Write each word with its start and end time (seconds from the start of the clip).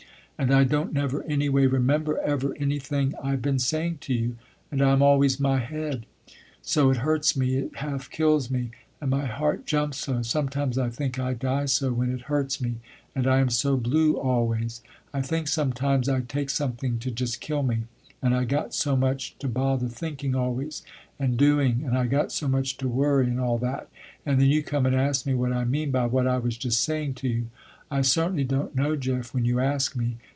And 0.37 0.51
I 0.51 0.63
don't 0.63 0.91
never 0.91 1.21
any 1.25 1.49
way 1.49 1.67
remember 1.67 2.17
ever 2.21 2.55
anything 2.59 3.13
I 3.21 3.35
been 3.35 3.59
saying 3.59 3.99
to 4.01 4.13
you, 4.15 4.37
and 4.71 4.81
I 4.81 4.91
am 4.91 5.03
always 5.03 5.39
my 5.39 5.59
head, 5.59 6.07
so 6.63 6.89
it 6.89 6.97
hurts 6.97 7.37
me 7.37 7.57
it 7.57 7.75
half 7.75 8.09
kills 8.09 8.49
me, 8.49 8.71
and 8.99 9.11
my 9.11 9.25
heart 9.27 9.67
jumps 9.67 9.97
so, 9.99 10.23
sometimes 10.23 10.79
I 10.79 10.89
think 10.89 11.19
I 11.19 11.35
die 11.35 11.65
so 11.65 11.93
when 11.93 12.09
it 12.09 12.21
hurts 12.21 12.59
me, 12.59 12.77
and 13.15 13.27
I 13.27 13.37
am 13.39 13.51
so 13.51 13.77
blue 13.77 14.17
always, 14.17 14.81
I 15.13 15.21
think 15.21 15.47
sometimes 15.47 16.09
I 16.09 16.21
take 16.21 16.49
something 16.49 16.97
to 16.97 17.11
just 17.11 17.39
kill 17.39 17.61
me, 17.61 17.83
and 18.19 18.33
I 18.35 18.45
got 18.45 18.73
so 18.73 18.95
much 18.95 19.37
to 19.37 19.47
bother 19.47 19.89
thinking 19.89 20.33
always 20.35 20.81
and 21.19 21.37
doing, 21.37 21.83
and 21.85 21.95
I 21.95 22.07
got 22.07 22.31
so 22.31 22.47
much 22.47 22.77
to 22.77 22.87
worry, 22.87 23.25
and 23.27 23.39
all 23.39 23.59
that, 23.59 23.89
and 24.25 24.41
then 24.41 24.47
you 24.49 24.63
come 24.63 24.87
and 24.87 24.95
ask 24.95 25.23
me 25.23 25.35
what 25.35 25.53
I 25.53 25.65
mean 25.65 25.91
by 25.91 26.07
what 26.07 26.25
I 26.25 26.39
was 26.39 26.57
just 26.57 26.83
saying 26.83 27.13
to 27.15 27.27
you. 27.27 27.45
I 27.91 28.01
certainly 28.01 28.45
don't 28.45 28.73
know, 28.75 28.95
Jeff, 28.95 29.35
when 29.35 29.45
you 29.45 29.59
ask 29.59 29.95
me. 29.95 30.15